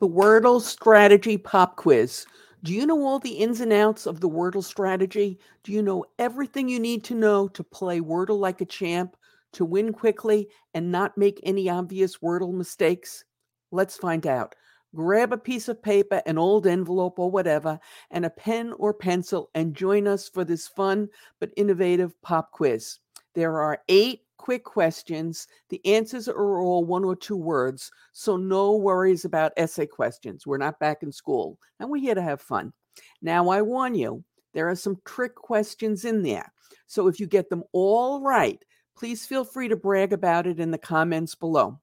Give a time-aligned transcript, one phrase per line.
[0.00, 2.24] The Wordle Strategy Pop Quiz.
[2.64, 5.38] Do you know all the ins and outs of the Wordle strategy?
[5.62, 9.14] Do you know everything you need to know to play Wordle like a champ,
[9.52, 13.24] to win quickly, and not make any obvious Wordle mistakes?
[13.72, 14.54] Let's find out.
[14.94, 17.78] Grab a piece of paper, an old envelope, or whatever,
[18.10, 21.10] and a pen or pencil, and join us for this fun
[21.40, 23.00] but innovative pop quiz.
[23.34, 25.46] There are eight quick questions.
[25.68, 30.46] The answers are all one or two words, so no worries about essay questions.
[30.46, 32.72] We're not back in school, and we're here to have fun.
[33.20, 34.24] Now, I warn you,
[34.54, 36.50] there are some trick questions in there.
[36.86, 38.64] So if you get them all right,
[38.96, 41.78] please feel free to brag about it in the comments below.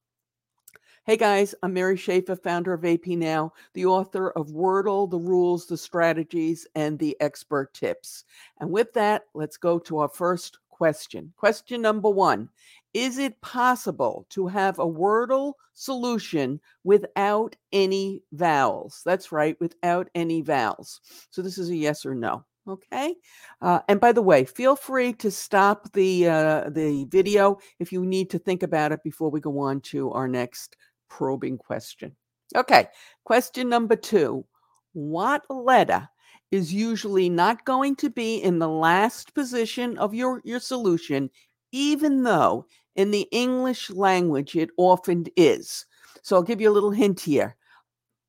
[1.05, 5.67] Hey guys, I'm Mary Schaeffer, founder of AP Now, the author of Wordle, the rules,
[5.67, 8.25] the strategies, and the expert tips.
[8.59, 11.33] And with that, let's go to our first question.
[11.35, 12.49] Question number one
[12.93, 19.01] Is it possible to have a Wordle solution without any vowels?
[19.05, 21.01] That's right, without any vowels.
[21.31, 22.45] So this is a yes or no.
[22.67, 23.15] Okay.
[23.61, 28.05] Uh, and by the way, feel free to stop the uh, the video if you
[28.05, 30.75] need to think about it before we go on to our next
[31.09, 32.15] probing question.
[32.55, 32.87] Okay,
[33.23, 34.45] question number two
[34.93, 36.09] What letter
[36.51, 41.29] is usually not going to be in the last position of your, your solution,
[41.71, 45.85] even though in the English language it often is?
[46.21, 47.55] So I'll give you a little hint here.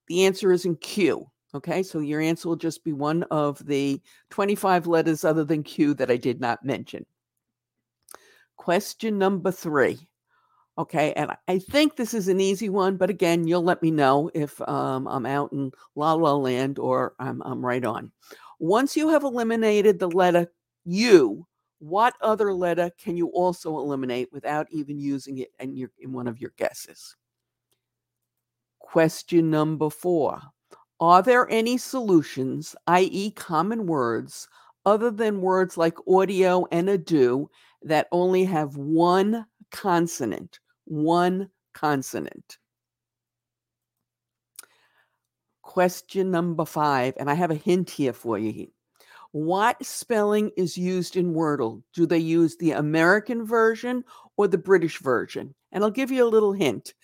[0.08, 1.27] The answer is in Q.
[1.55, 5.94] Okay, so your answer will just be one of the 25 letters other than Q
[5.94, 7.06] that I did not mention.
[8.56, 9.98] Question number three
[10.79, 14.31] Okay, and I think this is an easy one, but again, you'll let me know
[14.33, 18.12] if um, I'm out in La La Land or I'm, I'm right on.
[18.61, 20.47] Once you have eliminated the letter
[20.85, 21.45] U,
[21.81, 26.29] what other letter can you also eliminate without even using it in, your, in one
[26.29, 27.17] of your guesses?
[28.79, 30.41] Question number four
[31.01, 34.47] Are there any solutions, i.e., common words,
[34.87, 37.51] other than words like audio and ado,
[37.83, 40.61] that only have one consonant?
[40.89, 42.59] One consonant.
[45.63, 48.69] Question number five, and I have a hint here for you.
[49.33, 51.83] What spelling is used in Wordle?
[51.93, 54.03] Do they use the American version
[54.39, 55.55] or the British version?
[55.71, 56.95] And I'll give you a little hint.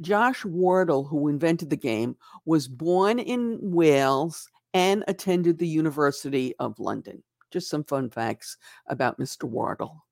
[0.00, 2.16] Josh Wardle, who invented the game,
[2.46, 7.22] was born in Wales and attended the University of London.
[7.50, 8.56] Just some fun facts
[8.88, 9.44] about Mr.
[9.44, 10.03] Wardle.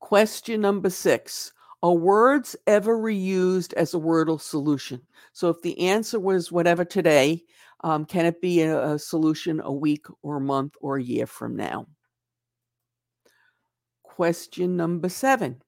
[0.00, 5.02] Question number six Are words ever reused as a Wordle solution?
[5.32, 7.42] So if the answer was whatever today,
[7.84, 11.26] um, can it be a, a solution a week or a month or a year
[11.26, 11.86] from now?
[14.02, 15.60] Question number seven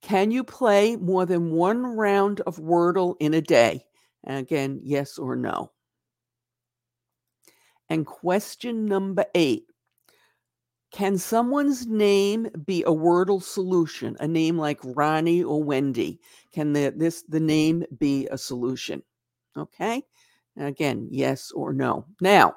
[0.00, 3.84] Can you play more than one round of Wordle in a day?
[4.24, 5.72] And again, yes or no.
[7.88, 9.64] And question number eight
[10.92, 14.16] can someone's name be a Wordle solution?
[14.20, 16.20] A name like Ronnie or Wendy?
[16.52, 19.02] Can the, this the name be a solution?
[19.56, 20.02] Okay.
[20.58, 22.04] Again, yes or no.
[22.20, 22.56] Now,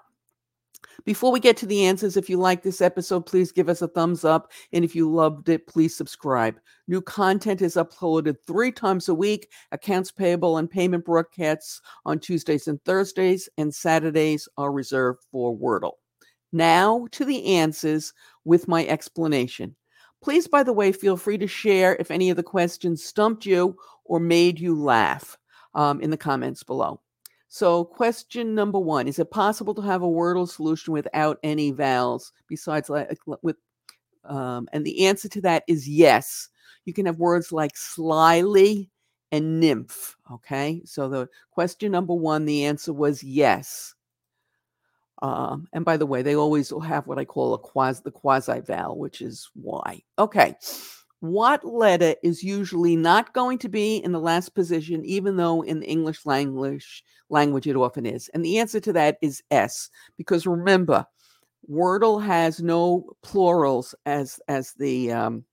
[1.05, 3.87] before we get to the answers, if you like this episode, please give us a
[3.87, 4.51] thumbs up.
[4.73, 6.59] And if you loved it, please subscribe.
[6.89, 12.67] New content is uploaded three times a week accounts payable and payment broadcasts on Tuesdays
[12.67, 15.93] and Thursdays, and Saturdays are reserved for Wordle.
[16.55, 18.13] Now to the answers
[18.45, 19.75] with my explanation.
[20.21, 23.75] Please, by the way, feel free to share if any of the questions stumped you
[24.05, 25.37] or made you laugh
[25.73, 27.01] um, in the comments below.
[27.49, 32.31] So, question number one Is it possible to have a Wordle solution without any vowels
[32.47, 33.57] besides like with?
[34.23, 36.49] Um, and the answer to that is yes.
[36.85, 38.89] You can have words like slyly
[39.31, 40.15] and nymph.
[40.31, 40.81] Okay.
[40.85, 43.93] So, the question number one, the answer was yes.
[45.21, 48.59] Um, and by the way, they always have what I call a quasi the quasi
[48.59, 50.01] vowel, which is Y.
[50.19, 50.55] Okay.
[51.21, 55.79] What letter is usually not going to be in the last position, even though in
[55.79, 58.29] the English language language it often is?
[58.33, 61.05] And the answer to that is S, because remember,
[61.69, 65.45] Wordle has no plurals as as the um,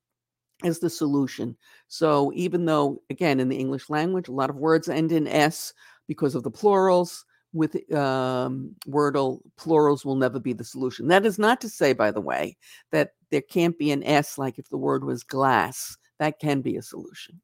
[0.65, 1.57] as the solution.
[1.89, 5.73] So even though, again, in the English language, a lot of words end in S
[6.09, 11.09] because of the plurals, with um, Wordle, plurals will never be the solution.
[11.09, 12.57] That is not to say, by the way,
[12.91, 15.97] that there can't be an S like if the word was glass.
[16.19, 17.41] That can be a solution.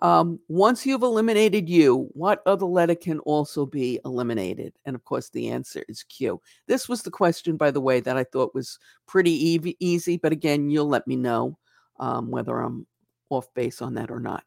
[0.00, 4.72] Um, once you've eliminated U, what other letter can also be eliminated?
[4.84, 6.40] And of course, the answer is Q.
[6.66, 9.32] This was the question, by the way, that I thought was pretty
[9.78, 10.16] easy.
[10.16, 11.56] But again, you'll let me know
[12.00, 12.86] um, whether I'm
[13.30, 14.42] off base on that or not.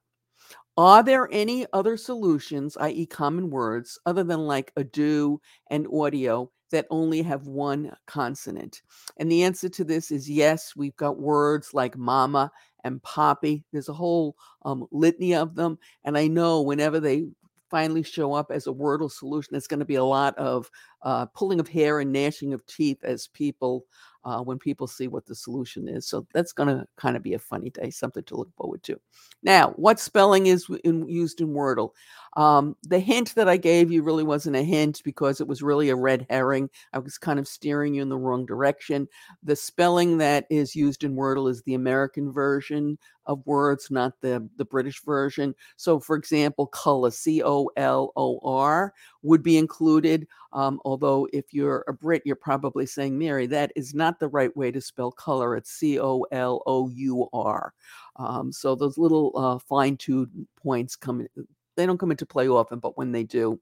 [0.77, 5.39] Are there any other solutions, i.e., common words, other than like ado
[5.69, 8.81] and audio that only have one consonant?
[9.18, 10.75] And the answer to this is yes.
[10.75, 12.51] We've got words like mama
[12.83, 13.63] and poppy.
[13.72, 14.36] There's a whole
[14.66, 15.80] um, litany of them.
[16.04, 17.28] And I know whenever they
[17.71, 20.69] finally show up as a wordle solution, it's going to be a lot of
[21.04, 23.86] uh, pulling of hair and gnashing of teeth as people
[24.25, 26.07] uh, when people see what the solution is.
[26.07, 29.00] So that's going to kind of be a funny day, something to look forward to.
[29.44, 31.92] Now, what spelling is in, used in Wordle?
[32.36, 35.90] Um, the hint that I gave you really wasn't a hint because it was really
[35.90, 36.70] a red herring.
[36.92, 39.08] I was kind of steering you in the wrong direction.
[39.44, 44.48] The spelling that is used in Wordle is the American version of words, not the,
[44.58, 45.56] the British version.
[45.78, 48.94] So, for example, color, C O L O R,
[49.24, 50.28] would be included.
[50.54, 54.56] Um, although, if you're a Brit, you're probably saying, Mary, that is not the right
[54.56, 55.56] way to spell color.
[55.56, 57.74] It's C O L O U R.
[58.18, 62.48] Um, so, those little uh, fine tuned points come in, they don't come into play
[62.48, 63.60] often, but when they do,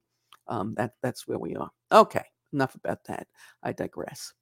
[0.48, 1.70] um, that, that's where we are.
[1.92, 3.28] Okay, enough about that.
[3.62, 4.34] I digress.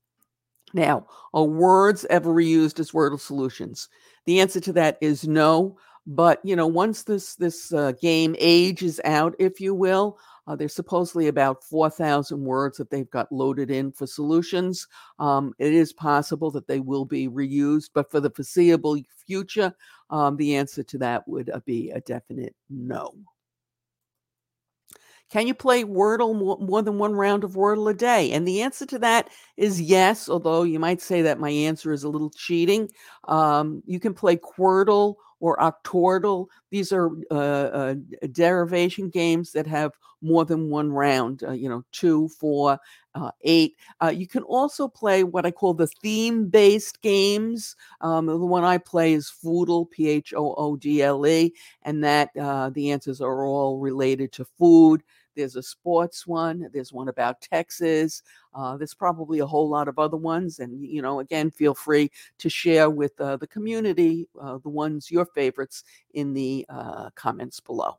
[0.74, 3.90] Now, are words ever reused as Wordle solutions?
[4.26, 5.78] The answer to that is no.
[6.08, 10.18] But you know, once this this uh, game ages out, if you will,
[10.48, 14.88] uh, there's supposedly about 4,000 words that they've got loaded in for solutions.
[15.20, 18.98] Um, it is possible that they will be reused, but for the foreseeable
[19.28, 19.74] future,
[20.10, 23.14] um, the answer to that would uh, be a definite no.
[25.32, 28.32] Can you play Wordle more, than one round of Wordle a day?
[28.34, 32.04] And the answer to that is yes, although you might say that my answer is
[32.04, 32.90] a little cheating.
[33.30, 36.48] Um, you can play Quordle or Octordle.
[36.70, 37.96] These are uh, uh,
[38.34, 42.78] derivation games that have more than one round, uh, you know, two, four,
[43.16, 43.76] uh, eight.
[44.02, 47.76] Uh, you can also play what I call the theme based games.
[48.02, 51.54] Um, the one I play is Phoodle, P H O O D L E,
[51.84, 55.02] and that uh, the answers are all related to food.
[55.36, 56.70] There's a sports one.
[56.74, 58.24] There's one about Texas.
[58.54, 60.60] Uh, there's probably a whole lot of other ones.
[60.60, 65.10] And, you know, again, feel free to share with uh, the community uh, the ones,
[65.12, 65.84] your favorites,
[66.14, 67.98] in the uh, comments below.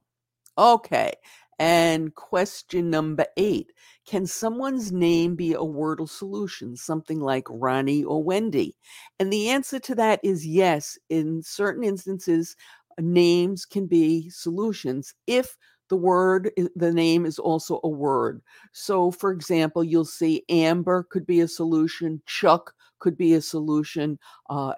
[0.58, 1.12] Okay.
[1.58, 3.72] And question number eight
[4.04, 8.76] Can someone's name be a Wordle solution, something like Ronnie or Wendy?
[9.20, 10.98] And the answer to that is yes.
[11.08, 12.56] In certain instances,
[12.98, 15.56] names can be solutions if
[15.92, 18.40] the word, the name is also a word.
[18.72, 24.18] So, for example, you'll see Amber could be a solution, Chuck could be a solution,
[24.48, 24.72] uh,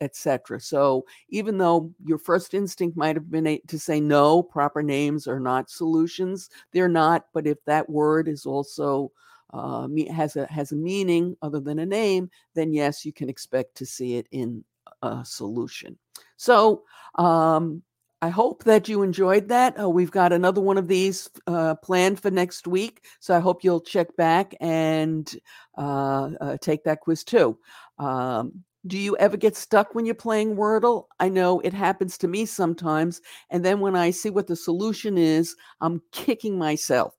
[0.00, 0.60] etc.
[0.60, 5.40] So, even though your first instinct might have been to say no, proper names are
[5.40, 7.26] not solutions, they're not.
[7.34, 9.10] But if that word is also
[9.52, 13.74] uh, has a has a meaning other than a name, then yes, you can expect
[13.78, 14.62] to see it in
[15.02, 15.98] a solution.
[16.36, 16.84] So,
[17.16, 17.82] um,
[18.22, 19.78] I hope that you enjoyed that.
[19.78, 23.04] Uh, we've got another one of these uh, planned for next week.
[23.20, 25.30] So I hope you'll check back and
[25.76, 27.58] uh, uh take that quiz too.
[27.98, 31.06] Um, do you ever get stuck when you're playing Wordle?
[31.18, 33.20] I know it happens to me sometimes.
[33.50, 37.14] And then when I see what the solution is, I'm kicking myself.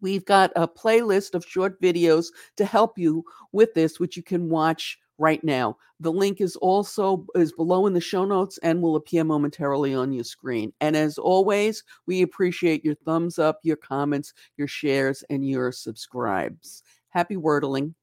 [0.00, 2.26] We've got a playlist of short videos
[2.56, 5.76] to help you with this, which you can watch right now.
[6.00, 10.12] The link is also is below in the show notes and will appear momentarily on
[10.12, 10.72] your screen.
[10.80, 16.82] And as always, we appreciate your thumbs up, your comments, your shares, and your subscribes.
[17.10, 17.94] Happy wordling.